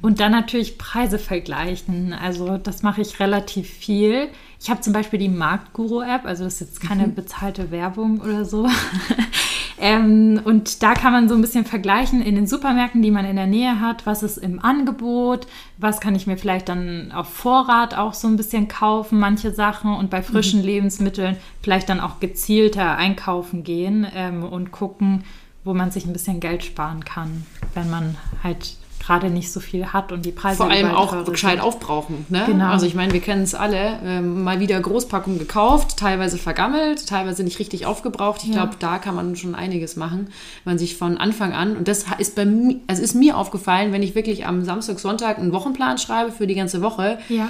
[0.00, 2.12] Und dann natürlich Preise vergleichen.
[2.12, 4.28] Also das mache ich relativ viel.
[4.60, 7.14] Ich habe zum Beispiel die Marktguru-App, also das ist jetzt keine mhm.
[7.14, 8.68] bezahlte Werbung oder so.
[9.80, 13.36] ähm, und da kann man so ein bisschen vergleichen in den Supermärkten, die man in
[13.36, 17.96] der Nähe hat, was ist im Angebot, was kann ich mir vielleicht dann auf Vorrat
[17.96, 19.94] auch so ein bisschen kaufen, manche Sachen.
[19.94, 20.66] Und bei frischen mhm.
[20.66, 25.24] Lebensmitteln vielleicht dann auch gezielter einkaufen gehen ähm, und gucken,
[25.64, 28.76] wo man sich ein bisschen Geld sparen kann, wenn man halt
[29.08, 32.26] gerade nicht so viel hat und die Preise vor allem auch gescheit aufbrauchen.
[32.28, 32.42] Ne?
[32.44, 32.66] Genau.
[32.66, 37.42] Also ich meine, wir kennen es alle, ähm, mal wieder Großpackung gekauft, teilweise vergammelt, teilweise
[37.42, 38.42] nicht richtig aufgebraucht.
[38.42, 38.56] Ich ja.
[38.56, 40.28] glaube, da kann man schon einiges machen,
[40.64, 43.92] wenn man sich von Anfang an und das ist bei mir, also ist mir aufgefallen,
[43.92, 47.18] wenn ich wirklich am Samstag, Sonntag einen Wochenplan schreibe für die ganze Woche.
[47.30, 47.48] Ja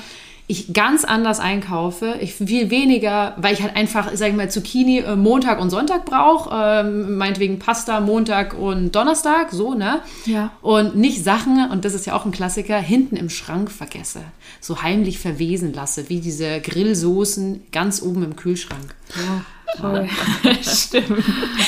[0.51, 2.17] ich ganz anders einkaufe.
[2.21, 6.07] Ich viel weniger, weil ich halt einfach, sag ich mal, Zucchini äh, Montag und Sonntag
[6.07, 6.51] brauche.
[6.53, 10.01] Ähm, meinetwegen Pasta Montag und Donnerstag, so, ne?
[10.25, 10.53] Ja.
[10.63, 14.23] Und nicht Sachen, und das ist ja auch ein Klassiker, hinten im Schrank vergesse.
[14.59, 18.95] So heimlich verwesen lasse, wie diese Grillsoßen ganz oben im Kühlschrank.
[19.17, 19.45] Ja.
[20.63, 21.25] Stimmt.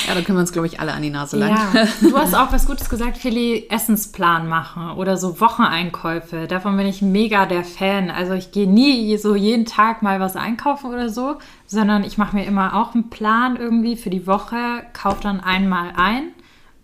[0.07, 1.51] Ja, da können wir uns, glaube ich, alle an die Nase lang.
[1.51, 1.87] Ja.
[2.01, 6.47] Du hast auch was Gutes gesagt, Philly, Essensplan machen oder so Wocheneinkäufe.
[6.47, 8.11] Davon bin ich mega der Fan.
[8.11, 12.37] Also ich gehe nie so jeden Tag mal was einkaufen oder so, sondern ich mache
[12.37, 16.33] mir immer auch einen Plan irgendwie für die Woche, kaufe dann einmal ein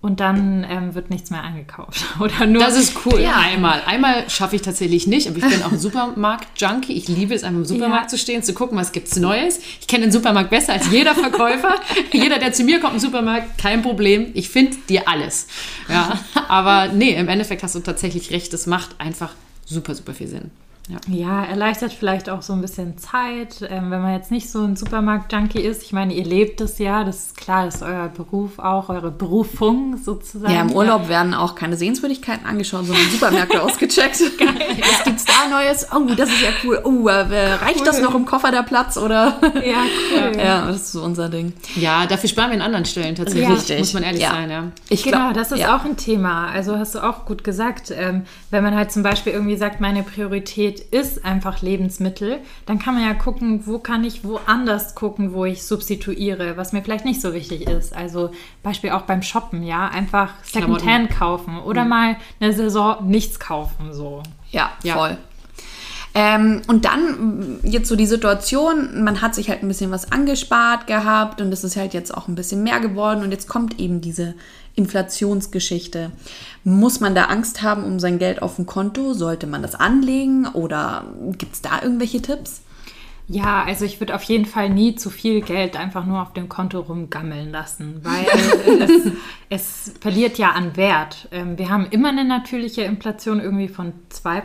[0.07, 2.05] und dann ähm, wird nichts mehr eingekauft.
[2.21, 2.63] Oder nur.
[2.63, 3.21] Das ist cool.
[3.21, 3.35] Ja.
[3.35, 3.83] Einmal.
[3.87, 6.93] Einmal schaffe ich tatsächlich nicht, aber ich bin auch ein Supermarkt-Junkie.
[6.93, 8.09] Ich liebe es, einfach im Supermarkt ja.
[8.11, 9.59] zu stehen, zu gucken, was gibt es Neues.
[9.81, 11.75] Ich kenne den Supermarkt besser als jeder Verkäufer.
[12.13, 14.31] jeder, der zu mir kommt im Supermarkt, kein Problem.
[14.35, 15.49] Ich finde dir alles.
[15.89, 18.53] Ja, aber nee, im Endeffekt hast du tatsächlich recht.
[18.53, 19.33] Das macht einfach
[19.65, 20.53] super, super viel Sinn.
[20.89, 20.99] Ja.
[21.09, 24.77] ja, erleichtert vielleicht auch so ein bisschen Zeit, ähm, wenn man jetzt nicht so ein
[24.77, 25.83] Supermarkt-Junkie ist.
[25.83, 29.11] Ich meine, ihr lebt es ja, das ist klar, das ist euer Beruf auch, eure
[29.11, 30.55] Berufung sozusagen.
[30.55, 34.17] Ja, im Urlaub werden auch keine Sehenswürdigkeiten angeschaut, sondern Supermärkte ausgecheckt.
[34.39, 34.55] Geil.
[34.81, 35.89] Was gibt's da Neues?
[35.93, 36.81] Oh, das ist ja cool.
[36.85, 37.87] Oh, äh, reicht cool.
[37.87, 39.41] das noch im Koffer der Platz oder?
[39.65, 40.33] Ja, cool.
[40.47, 41.55] Ja, das ist so unser Ding.
[41.75, 43.79] Ja, dafür sparen wir an anderen Stellen tatsächlich, ja.
[43.79, 44.31] muss man ehrlich ja.
[44.31, 44.51] sein.
[44.51, 44.65] Ja.
[44.89, 45.77] Ich genau, glaub, das ist ja.
[45.77, 46.49] auch ein Thema.
[46.49, 50.03] Also hast du auch gut gesagt, ähm, wenn man halt zum Beispiel irgendwie sagt, meine
[50.03, 55.33] Priorität Qualität ist einfach Lebensmittel, dann kann man ja gucken, wo kann ich woanders gucken,
[55.33, 57.95] wo ich substituiere, was mir vielleicht nicht so wichtig ist.
[57.95, 58.31] Also
[58.63, 61.91] Beispiel auch beim Shoppen, ja, einfach Secondhand kaufen oder mhm.
[61.91, 64.23] mal eine Saison nichts kaufen, so.
[64.51, 64.95] Ja, ja.
[64.95, 65.19] voll.
[66.19, 70.87] Ähm, und dann jetzt so die Situation, man hat sich halt ein bisschen was angespart
[70.87, 74.01] gehabt und es ist halt jetzt auch ein bisschen mehr geworden und jetzt kommt eben
[74.01, 74.35] diese
[74.77, 76.13] Inflationsgeschichte.
[76.65, 79.13] Muss man da Angst haben um sein Geld auf dem Konto?
[79.13, 81.05] Sollte man das anlegen oder
[81.37, 82.63] gibt es da irgendwelche Tipps?
[83.29, 86.49] Ja, also ich würde auf jeden Fall nie zu viel Geld einfach nur auf dem
[86.49, 88.25] Konto rumgammeln lassen, weil
[88.81, 89.13] es,
[89.49, 91.29] es, verliert ja an Wert.
[91.33, 94.43] Ähm, wir haben immer eine natürliche Inflation irgendwie von 2%,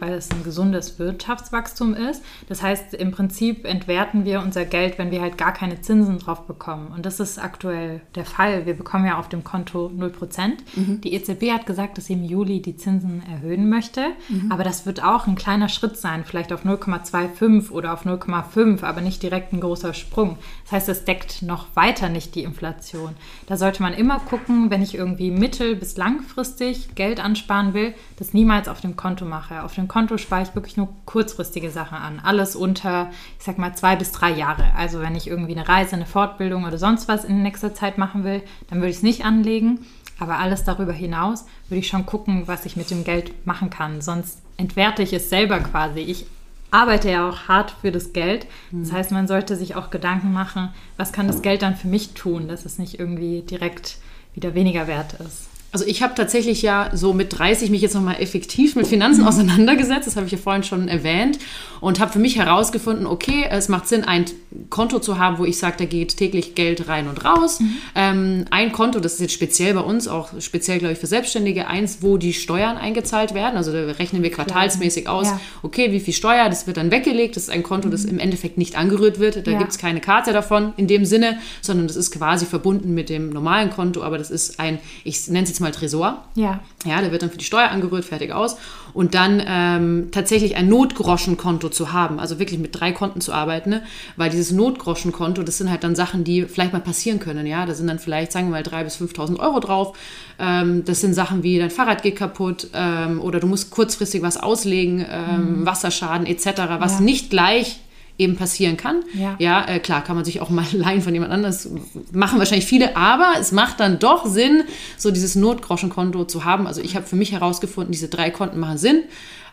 [0.00, 2.22] weil es ein gesundes Wirtschaftswachstum ist.
[2.48, 6.46] Das heißt, im Prinzip entwerten wir unser Geld, wenn wir halt gar keine Zinsen drauf
[6.46, 6.88] bekommen.
[6.94, 8.66] Und das ist aktuell der Fall.
[8.66, 10.50] Wir bekommen ja auf dem Konto 0%.
[10.76, 11.00] Mhm.
[11.00, 14.08] Die EZB hat gesagt, dass sie im Juli die Zinsen erhöhen möchte.
[14.28, 14.52] Mhm.
[14.52, 18.17] Aber das wird auch ein kleiner Schritt sein, vielleicht auf 0,25 oder auf 0,25.
[18.18, 20.38] 0,5, aber nicht direkt ein großer Sprung.
[20.64, 23.14] Das heißt, es deckt noch weiter nicht die Inflation.
[23.46, 28.34] Da sollte man immer gucken, wenn ich irgendwie mittel- bis langfristig Geld ansparen will, das
[28.34, 29.62] niemals auf dem Konto mache.
[29.62, 32.20] Auf dem Konto spare ich wirklich nur kurzfristige Sachen an.
[32.22, 34.72] Alles unter, ich sag mal, zwei bis drei Jahre.
[34.76, 38.24] Also wenn ich irgendwie eine Reise, eine Fortbildung oder sonst was in nächster Zeit machen
[38.24, 39.80] will, dann würde ich es nicht anlegen.
[40.20, 44.00] Aber alles darüber hinaus würde ich schon gucken, was ich mit dem Geld machen kann.
[44.00, 46.00] Sonst entwerte ich es selber quasi.
[46.00, 46.26] Ich
[46.70, 48.46] arbeite ja auch hart für das Geld.
[48.70, 52.14] Das heißt, man sollte sich auch Gedanken machen, was kann das Geld dann für mich
[52.14, 53.98] tun, dass es nicht irgendwie direkt
[54.34, 55.47] wieder weniger wert ist.
[55.70, 59.28] Also ich habe tatsächlich ja so mit 30 mich jetzt nochmal effektiv mit Finanzen mhm.
[59.28, 61.38] auseinandergesetzt, das habe ich ja vorhin schon erwähnt
[61.80, 64.24] und habe für mich herausgefunden, okay, es macht Sinn, ein
[64.70, 67.60] Konto zu haben, wo ich sage, da geht täglich Geld rein und raus.
[67.60, 67.76] Mhm.
[67.94, 71.66] Ähm, ein Konto, das ist jetzt speziell bei uns, auch speziell, glaube ich, für Selbstständige,
[71.66, 73.56] eins, wo die Steuern eingezahlt werden.
[73.56, 75.40] Also da rechnen wir quartalsmäßig aus, ja.
[75.62, 77.36] okay, wie viel Steuer, das wird dann weggelegt.
[77.36, 78.12] Das ist ein Konto, das mhm.
[78.12, 79.46] im Endeffekt nicht angerührt wird.
[79.46, 79.58] Da ja.
[79.58, 83.30] gibt es keine Karte davon in dem Sinne, sondern das ist quasi verbunden mit dem
[83.30, 86.24] normalen Konto, aber das ist ein, ich nenne es jetzt mal Tresor.
[86.34, 86.60] Ja.
[86.84, 88.56] Ja, der wird dann für die Steuer angerührt, fertig aus.
[88.94, 93.70] Und dann ähm, tatsächlich ein Notgroschenkonto zu haben, also wirklich mit drei Konten zu arbeiten,
[93.70, 93.82] ne?
[94.16, 97.46] weil dieses Notgroschenkonto, das sind halt dann Sachen, die vielleicht mal passieren können.
[97.46, 99.96] Ja, da sind dann vielleicht, sagen wir mal, 3.000 bis 5.000 Euro drauf.
[100.38, 104.36] Ähm, das sind Sachen wie dein Fahrrad geht kaputt ähm, oder du musst kurzfristig was
[104.36, 105.66] auslegen, ähm, mhm.
[105.66, 106.46] Wasserschaden etc.,
[106.78, 107.00] was ja.
[107.00, 107.80] nicht gleich
[108.18, 109.04] eben passieren kann.
[109.14, 111.70] Ja, ja äh, klar, kann man sich auch mal leihen von jemand anders,
[112.12, 114.64] machen wahrscheinlich viele, aber es macht dann doch Sinn,
[114.96, 116.66] so dieses Notgroschenkonto zu haben.
[116.66, 119.04] Also ich habe für mich herausgefunden, diese drei Konten machen Sinn.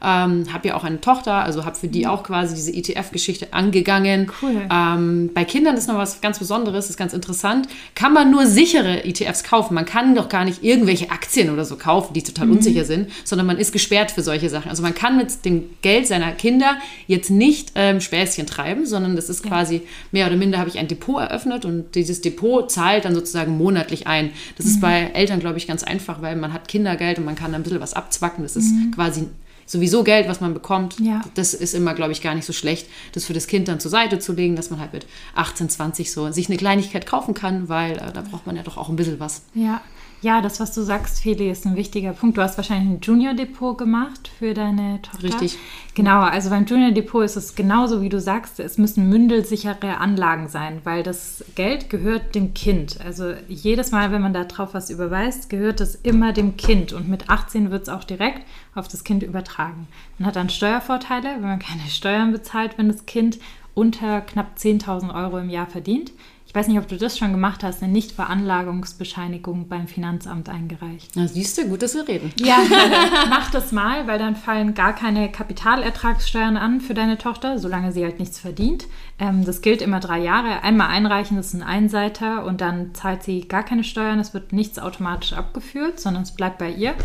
[0.03, 4.31] Ähm, habe ja auch eine Tochter, also habe für die auch quasi diese ETF-Geschichte angegangen.
[4.41, 4.61] Cool.
[4.71, 7.67] Ähm, bei Kindern ist noch was ganz Besonderes, ist ganz interessant.
[7.95, 9.73] Kann man nur sichere ETFs kaufen.
[9.73, 12.53] Man kann doch gar nicht irgendwelche Aktien oder so kaufen, die total mhm.
[12.53, 14.69] unsicher sind, sondern man ist gesperrt für solche Sachen.
[14.69, 16.77] Also man kann mit dem Geld seiner Kinder
[17.07, 19.51] jetzt nicht ähm, Späßchen treiben, sondern das ist ja.
[19.51, 19.81] quasi
[20.11, 24.07] mehr oder minder habe ich ein Depot eröffnet und dieses Depot zahlt dann sozusagen monatlich
[24.07, 24.31] ein.
[24.57, 24.71] Das mhm.
[24.71, 27.63] ist bei Eltern, glaube ich, ganz einfach, weil man hat Kindergeld und man kann ein
[27.63, 28.43] bisschen was abzwacken.
[28.43, 28.91] Das ist mhm.
[28.91, 29.27] quasi
[29.65, 31.21] sowieso Geld, was man bekommt, ja.
[31.33, 33.91] das ist immer, glaube ich, gar nicht so schlecht, das für das Kind dann zur
[33.91, 37.67] Seite zu legen, dass man halt mit 18, 20 so sich eine Kleinigkeit kaufen kann,
[37.67, 39.41] weil äh, da braucht man ja doch auch ein bisschen was.
[39.53, 39.81] Ja,
[40.21, 42.37] ja, das, was du sagst, Feli, ist ein wichtiger Punkt.
[42.37, 45.23] Du hast wahrscheinlich ein Junior-Depot gemacht für deine Tochter.
[45.23, 45.57] Richtig.
[45.93, 48.59] Genau, also beim Junior-Depot ist es genauso, wie du sagst.
[48.59, 52.99] Es müssen mündelsichere Anlagen sein, weil das Geld gehört dem Kind.
[53.03, 56.91] Also jedes Mal, wenn man da drauf was überweist, gehört es immer dem Kind.
[56.91, 59.87] Und mit 18 wird es auch direkt auf das Kind übertragen.
[60.17, 63.39] Man hat dann Steuervorteile, wenn man keine Steuern bezahlt, wenn das Kind
[63.75, 66.11] unter knapp 10.000 Euro im Jahr verdient.
[66.55, 71.11] Ich weiß nicht, ob du das schon gemacht hast, eine Nichtveranlagungsbescheinigung beim Finanzamt eingereicht.
[71.13, 72.31] Na, siehst du, gut, dass wir reden.
[72.39, 72.59] Ja,
[73.29, 78.05] mach das mal, weil dann fallen gar keine Kapitalertragssteuern an für deine Tochter, solange sie
[78.05, 78.87] halt nichts verdient.
[79.19, 80.63] Ähm, das gilt immer drei Jahre.
[80.63, 84.21] Einmal einreichen, das ist ein Einseiter und dann zahlt sie gar keine Steuern.
[84.21, 86.95] Es wird nichts automatisch abgeführt, sondern es bleibt bei ihr.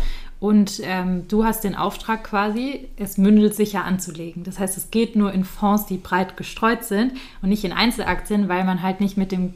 [0.41, 4.43] Und ähm, du hast den Auftrag quasi, es mündelsicher anzulegen.
[4.43, 8.49] Das heißt, es geht nur in Fonds, die breit gestreut sind und nicht in Einzelaktien,
[8.49, 9.53] weil man halt nicht mit dem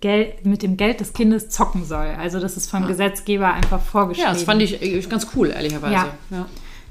[0.00, 2.06] Geld, mit dem Geld des Kindes zocken soll.
[2.20, 2.86] Also das ist vom ja.
[2.86, 4.28] Gesetzgeber einfach vorgeschrieben.
[4.28, 5.92] Ja, das fand ich äh, ganz cool, ehrlicherweise.
[5.92, 6.08] Ja.
[6.30, 6.46] ja.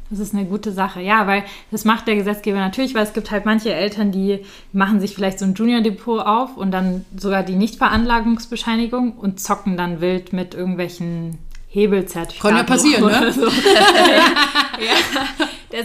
[0.09, 3.31] Das ist eine gute Sache, ja, weil das macht der Gesetzgeber natürlich, weil es gibt
[3.31, 4.39] halt manche Eltern, die
[4.73, 10.01] machen sich vielleicht so ein Junior-Depot auf und dann sogar die Nichtveranlagungsbescheinigung und zocken dann
[10.01, 11.37] wild mit irgendwelchen
[11.77, 12.41] Hebelzertifikat.
[12.41, 13.31] Kann ja passieren, ne?
[13.31, 13.41] So.
[13.45, 13.51] ja.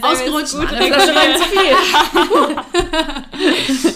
[0.01, 1.43] Ausgerutscht, gut das ist schon zu
[3.83, 3.93] viel.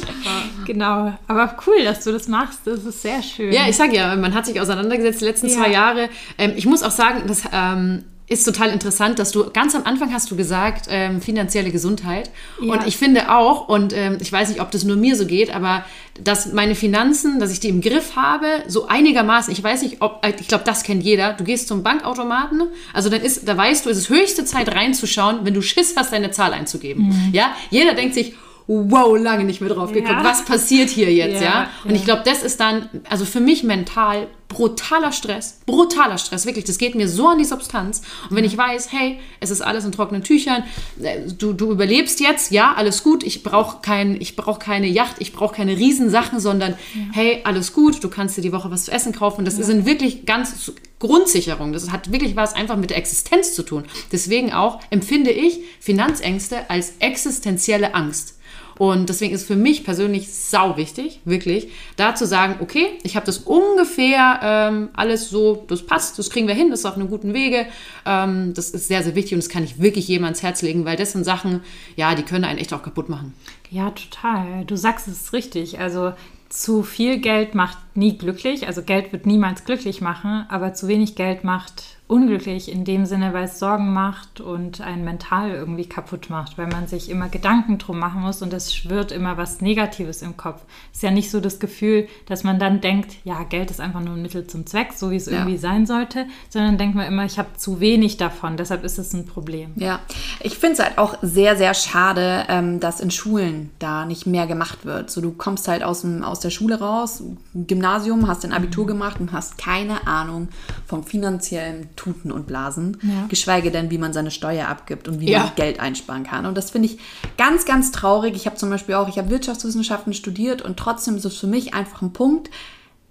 [0.65, 2.59] genau, aber cool, dass du das machst.
[2.65, 3.51] Das ist sehr schön.
[3.51, 5.55] Ja, ich sage ja, man hat sich auseinandergesetzt die letzten ja.
[5.55, 6.09] zwei Jahre.
[6.37, 10.11] Ähm, ich muss auch sagen, dass ähm, ist total interessant, dass du ganz am Anfang
[10.13, 12.29] hast du gesagt, ähm, finanzielle Gesundheit.
[12.61, 12.73] Ja.
[12.73, 15.53] Und ich finde auch, und ähm, ich weiß nicht, ob das nur mir so geht,
[15.55, 15.85] aber
[16.21, 20.25] dass meine Finanzen, dass ich die im Griff habe, so einigermaßen, ich weiß nicht, ob,
[20.25, 21.33] äh, ich glaube, das kennt jeder.
[21.33, 22.63] Du gehst zum Bankautomaten,
[22.93, 26.11] also dann ist, da weißt du, es ist höchste Zeit reinzuschauen, wenn du Schiss hast,
[26.11, 27.07] deine Zahl einzugeben.
[27.07, 27.29] Mhm.
[27.31, 28.33] Ja, jeder denkt sich,
[28.67, 30.11] wow, lange nicht mehr drauf geguckt.
[30.11, 30.23] Ja.
[30.23, 31.47] Was passiert hier jetzt, ja?
[31.47, 31.69] ja?
[31.85, 31.95] Und ja.
[31.95, 36.65] ich glaube, das ist dann, also für mich mental brutaler Stress, brutaler Stress, wirklich.
[36.65, 38.01] Das geht mir so an die Substanz.
[38.29, 40.63] Und wenn ich weiß, hey, es ist alles in trockenen Tüchern,
[41.01, 45.33] äh, du, du überlebst jetzt, ja, alles gut, ich brauche kein, brauch keine Yacht, ich
[45.33, 46.75] brauche keine Riesensachen, sondern
[47.11, 49.45] hey, alles gut, du kannst dir die Woche was zu essen kaufen.
[49.45, 51.73] Das sind wirklich ganz Grundsicherung.
[51.73, 53.83] Das hat wirklich was einfach mit der Existenz zu tun.
[54.11, 58.37] Deswegen auch empfinde ich Finanzängste als existenzielle Angst.
[58.77, 63.25] Und deswegen ist für mich persönlich sau wichtig, wirklich, da zu sagen, okay, ich habe
[63.25, 67.09] das ungefähr ähm, alles so, das passt, das kriegen wir hin, das ist auf einem
[67.09, 67.65] guten Wege.
[68.05, 70.85] Ähm, das ist sehr, sehr wichtig und das kann ich wirklich jedem ans Herz legen,
[70.85, 71.61] weil das sind Sachen,
[71.95, 73.33] ja, die können einen echt auch kaputt machen.
[73.69, 74.65] Ja, total.
[74.65, 75.79] Du sagst es richtig.
[75.79, 76.13] Also
[76.49, 78.67] zu viel Geld macht nie glücklich.
[78.67, 83.33] Also Geld wird niemals glücklich machen, aber zu wenig Geld macht unglücklich in dem Sinne,
[83.33, 87.79] weil es Sorgen macht und einen mental irgendwie kaputt macht, weil man sich immer Gedanken
[87.79, 90.61] drum machen muss und es schwirrt immer was Negatives im Kopf.
[90.93, 94.15] Ist ja nicht so das Gefühl, dass man dann denkt, ja, Geld ist einfach nur
[94.15, 95.33] ein Mittel zum Zweck, so wie es ja.
[95.33, 99.13] irgendwie sein sollte, sondern denkt man immer, ich habe zu wenig davon, deshalb ist es
[99.13, 99.71] ein Problem.
[99.75, 99.99] Ja,
[100.39, 104.47] ich finde es halt auch sehr, sehr schade, ähm, dass in Schulen da nicht mehr
[104.47, 105.11] gemacht wird.
[105.11, 107.21] So, du kommst halt aus, dem, aus der Schule raus,
[107.53, 108.89] Gymnasium, hast dein Abitur mhm.
[108.89, 110.47] gemacht und hast keine Ahnung
[110.85, 113.25] vom finanziellen Tuten und Blasen, ja.
[113.27, 115.39] geschweige denn, wie man seine Steuer abgibt und wie ja.
[115.39, 116.45] man Geld einsparen kann.
[116.45, 116.99] Und das finde ich
[117.37, 118.35] ganz, ganz traurig.
[118.35, 121.73] Ich habe zum Beispiel auch, ich habe Wirtschaftswissenschaften studiert und trotzdem ist es für mich
[121.73, 122.49] einfach ein Punkt,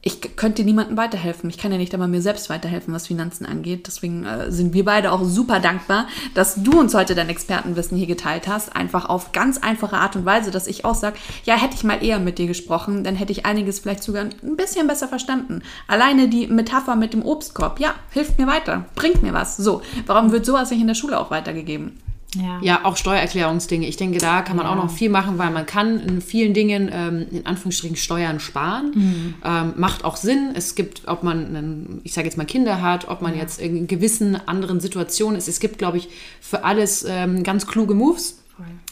[0.06, 1.50] ich könnte niemandem weiterhelfen.
[1.50, 3.88] Ich kann ja nicht einmal mir selbst weiterhelfen, was Finanzen angeht.
[3.88, 8.06] Deswegen äh, sind wir beide auch super dankbar, dass du uns heute dein Expertenwissen hier
[8.06, 8.76] geteilt hast.
[8.76, 12.04] Einfach auf ganz einfache Art und Weise, dass ich auch sage, ja, hätte ich mal
[12.04, 15.62] eher mit dir gesprochen, dann hätte ich einiges vielleicht sogar ein bisschen besser verstanden.
[15.88, 19.56] Alleine die Metapher mit dem Obstkorb, ja, hilft mir weiter, bringt mir was.
[19.56, 21.98] So, warum wird sowas nicht in der Schule auch weitergegeben?
[22.42, 22.58] Ja.
[22.62, 23.86] ja, auch Steuererklärungsdinge.
[23.86, 24.72] Ich denke, da kann man ja.
[24.72, 28.92] auch noch viel machen, weil man kann in vielen Dingen ähm, in Anführungsstrichen Steuern sparen.
[28.94, 29.34] Mhm.
[29.44, 30.52] Ähm, macht auch Sinn.
[30.54, 33.40] Es gibt, ob man, einen, ich sage jetzt mal Kinder hat, ob man ja.
[33.40, 35.48] jetzt in gewissen anderen Situationen ist.
[35.48, 36.08] Es gibt, glaube ich,
[36.40, 38.38] für alles ähm, ganz kluge Moves.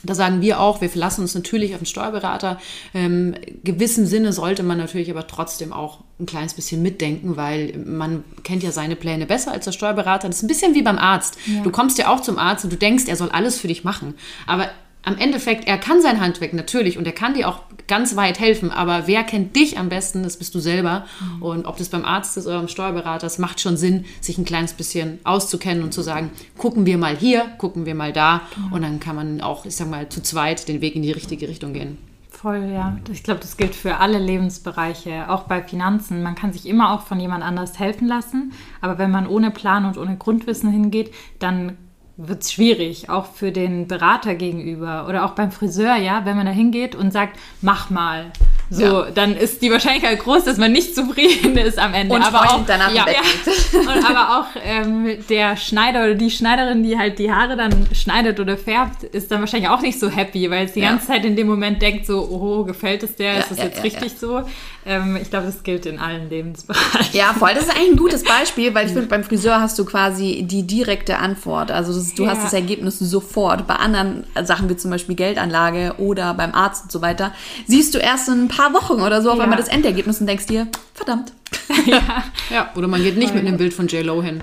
[0.03, 2.59] Da sagen wir auch, wir verlassen uns natürlich auf den Steuerberater.
[2.92, 8.24] Ähm, gewissem Sinne sollte man natürlich aber trotzdem auch ein kleines bisschen mitdenken, weil man
[8.42, 10.29] kennt ja seine Pläne besser als der Steuerberater.
[10.29, 11.38] Das ist ein bisschen wie beim Arzt.
[11.46, 11.62] Ja.
[11.62, 14.14] Du kommst ja auch zum Arzt und du denkst, er soll alles für dich machen.
[14.46, 14.68] Aber
[15.04, 18.70] am Endeffekt, er kann sein Handwerk natürlich und er kann dir auch ganz weit helfen,
[18.70, 20.22] aber wer kennt dich am besten?
[20.22, 21.04] Das bist du selber.
[21.20, 21.42] Mhm.
[21.42, 24.44] Und ob das beim Arzt ist oder beim Steuerberater, es macht schon Sinn, sich ein
[24.44, 28.42] kleines bisschen auszukennen und zu sagen, gucken wir mal hier, gucken wir mal da.
[28.56, 28.72] Mhm.
[28.72, 31.48] Und dann kann man auch, ich sag mal, zu zweit den Weg in die richtige
[31.48, 31.98] Richtung gehen.
[32.30, 32.98] Voll, ja.
[33.10, 36.22] Ich glaube, das gilt für alle Lebensbereiche, auch bei Finanzen.
[36.22, 39.86] Man kann sich immer auch von jemand anders helfen lassen, aber wenn man ohne Plan
[39.86, 41.78] und ohne Grundwissen hingeht, dann
[42.16, 46.46] wird es schwierig, auch für den Berater gegenüber oder auch beim Friseur, ja, wenn man
[46.46, 48.33] da hingeht und sagt, mach mal.
[48.70, 49.11] So, ja.
[49.14, 52.14] dann ist die Wahrscheinlichkeit groß, dass man nicht zufrieden ist am Ende.
[52.14, 53.79] Und aber auch danach ja, ja.
[53.79, 58.40] Und aber auch ähm, der Schneider oder die Schneiderin, die halt die Haare dann schneidet
[58.40, 60.90] oder färbt, ist dann wahrscheinlich auch nicht so happy, weil es die ja.
[60.90, 63.38] ganze Zeit in dem Moment denkt so, oh, gefällt es der?
[63.38, 64.42] ist das jetzt richtig so?
[64.87, 67.14] Ähm, ich glaube, das gilt in allen Lebensbereichen.
[67.16, 67.55] Ja, voll.
[67.55, 70.66] Das ist eigentlich ein gutes Beispiel, weil ich finde, beim Friseur hast du quasi die
[70.66, 71.70] direkte Antwort.
[71.70, 73.66] Also das, du hast das Ergebnis sofort.
[73.66, 77.33] Bei anderen Sachen wie zum Beispiel Geldanlage oder beim Arzt und so weiter,
[77.66, 80.46] siehst du erst in ein paar Wochen oder so auf einmal das Endergebnis und denkst
[80.46, 81.32] dir, verdammt.
[81.87, 82.24] Ja.
[82.50, 84.42] ja, oder man geht nicht mit einem Bild von J-Lo hin.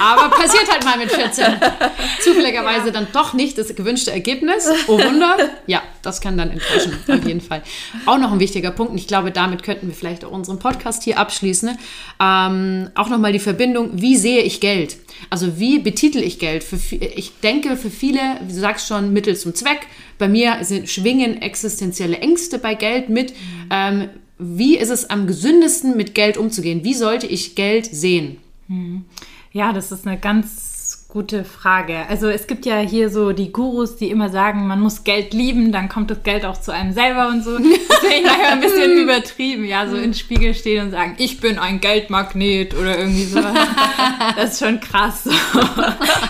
[0.00, 1.44] Aber passiert halt mal mit 14.
[2.22, 2.92] Zufälligerweise ja.
[2.92, 4.68] dann doch nicht das gewünschte Ergebnis.
[4.86, 5.36] Oh Wunder.
[5.66, 7.62] Ja, das kann dann enttäuschen, auf jeden Fall.
[8.06, 11.02] Auch noch ein wichtiger Punkt, und ich glaube, damit könnten wir vielleicht auch unseren Podcast
[11.02, 11.76] hier abschließen.
[12.20, 14.96] Ähm, auch nochmal die Verbindung, wie sehe ich Geld?
[15.30, 16.64] Also wie betitel ich Geld?
[16.64, 19.86] Für, ich denke, für viele, wie du sagst schon, Mittel zum Zweck.
[20.18, 23.30] Bei mir sind, schwingen existenzielle Ängste bei Geld mit.
[23.30, 23.68] Mhm.
[23.70, 24.08] Ähm,
[24.42, 26.84] wie ist es am gesündesten, mit Geld umzugehen?
[26.84, 28.38] Wie sollte ich Geld sehen?
[28.68, 29.04] Mhm.
[29.52, 30.72] Ja, das ist eine ganz
[31.12, 32.06] Gute Frage.
[32.08, 35.70] Also es gibt ja hier so die Gurus, die immer sagen, man muss Geld lieben,
[35.70, 37.58] dann kommt das Geld auch zu einem selber und so.
[37.58, 41.38] Das finde ich manchmal ein bisschen übertrieben, ja, so ins Spiegel stehen und sagen, ich
[41.38, 43.40] bin ein Geldmagnet oder irgendwie so.
[44.36, 45.28] Das ist schon krass.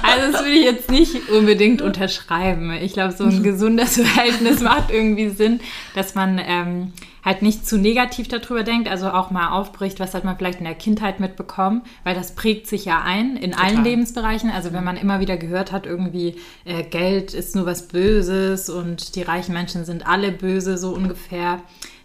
[0.03, 2.72] Also das würde ich jetzt nicht unbedingt unterschreiben.
[2.72, 5.61] Ich glaube, so ein gesundes Verhältnis macht irgendwie Sinn,
[5.94, 6.92] dass man ähm,
[7.24, 10.64] halt nicht zu negativ darüber denkt, also auch mal aufbricht, was hat man vielleicht in
[10.64, 13.66] der Kindheit mitbekommen, weil das prägt sich ja ein in Total.
[13.66, 14.50] allen Lebensbereichen.
[14.50, 19.14] Also wenn man immer wieder gehört hat, irgendwie äh, Geld ist nur was Böses und
[19.14, 21.61] die reichen Menschen sind alle böse, so ungefähr,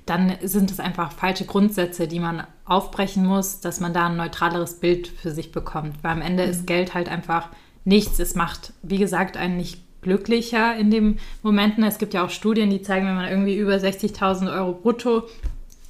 [0.06, 4.80] dann sind es einfach falsche Grundsätze, die man aufbrechen muss, dass man da ein neutraleres
[4.80, 5.96] Bild für sich bekommt.
[6.04, 6.52] Weil am Ende mhm.
[6.52, 7.50] ist Geld halt einfach
[7.84, 8.20] nichts.
[8.20, 11.84] Es macht, wie gesagt, einen nicht glücklicher in den Momenten.
[11.84, 15.24] Es gibt ja auch Studien, die zeigen, wenn man irgendwie über 60.000 Euro brutto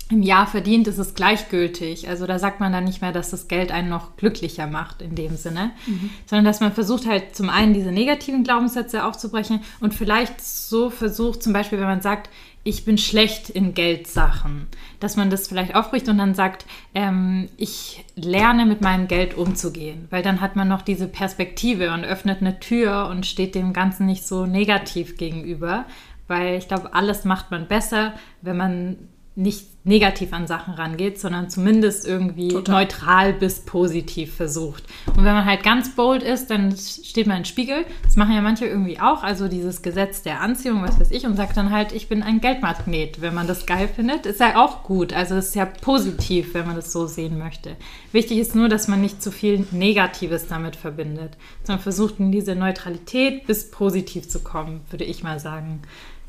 [0.09, 2.07] im Jahr verdient, ist es gleichgültig.
[2.07, 5.15] Also da sagt man dann nicht mehr, dass das Geld einen noch glücklicher macht in
[5.15, 6.09] dem Sinne, mhm.
[6.25, 11.43] sondern dass man versucht halt zum einen diese negativen Glaubenssätze aufzubrechen und vielleicht so versucht,
[11.43, 12.29] zum Beispiel, wenn man sagt,
[12.67, 14.67] ich bin schlecht in Geldsachen,
[14.99, 20.07] dass man das vielleicht aufbricht und dann sagt, ähm, ich lerne mit meinem Geld umzugehen,
[20.09, 24.05] weil dann hat man noch diese Perspektive und öffnet eine Tür und steht dem Ganzen
[24.05, 25.85] nicht so negativ gegenüber,
[26.27, 28.97] weil ich glaube, alles macht man besser, wenn man
[29.35, 32.83] nicht negativ an Sachen rangeht, sondern zumindest irgendwie Total.
[32.83, 34.83] neutral bis positiv versucht.
[35.07, 37.85] Und wenn man halt ganz bold ist, dann steht man im Spiegel.
[38.03, 41.35] Das machen ja manche irgendwie auch, also dieses Gesetz der Anziehung, was weiß ich, und
[41.35, 43.21] sagt dann halt, ich bin ein Geldmagnet.
[43.21, 45.13] Wenn man das geil findet, ist ja auch gut.
[45.13, 47.77] Also das ist ja positiv, wenn man das so sehen möchte.
[48.11, 52.55] Wichtig ist nur, dass man nicht zu viel Negatives damit verbindet, sondern versucht in diese
[52.55, 55.81] Neutralität bis positiv zu kommen, würde ich mal sagen.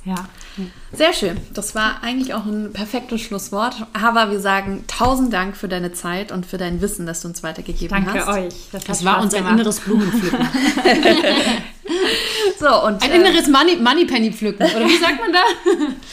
[0.09, 0.29] Ja.
[0.93, 1.37] Sehr schön.
[1.53, 3.87] Das war eigentlich auch ein perfektes Schlusswort.
[3.93, 7.43] Aber wir sagen tausend Dank für deine Zeit und für dein Wissen, das du uns
[7.43, 8.27] weitergegeben Danke hast.
[8.27, 8.55] Danke euch.
[8.73, 9.53] Das, das war unser gemacht.
[9.55, 10.49] inneres Blumenpflücken.
[12.59, 14.67] so, und, ein äh, inneres Money, Money Penny pflücken.
[14.67, 15.43] Oder wie sagt man da?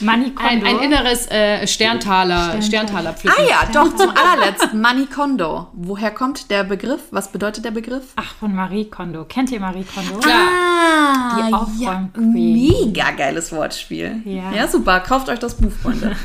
[0.00, 3.38] Money Ein, ein inneres äh, Sterntaler, Sterntaler pflücken.
[3.40, 4.80] Ah ja, doch, zum allerletzten.
[4.80, 5.68] Money Kondo.
[5.72, 7.00] Woher kommt der Begriff?
[7.10, 8.04] Was bedeutet der Begriff?
[8.16, 9.24] Ach, von Marie Kondo.
[9.24, 10.18] Kennt ihr Marie Kondo?
[10.18, 10.48] Klar.
[10.48, 14.22] Ah, die Aufräum ja, Mega geiles Wortspiel.
[14.24, 14.52] Ja.
[14.52, 15.00] ja, super.
[15.00, 16.16] Kauft euch das Buch, Freunde.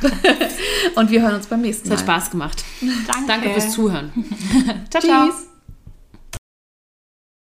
[0.95, 1.95] und wir hören uns beim nächsten Mal.
[1.95, 2.63] Es hat Spaß gemacht.
[3.07, 3.27] Danke.
[3.27, 4.11] Danke fürs Zuhören.
[4.89, 5.25] ciao, ciao.
[5.27, 5.50] Tschüss.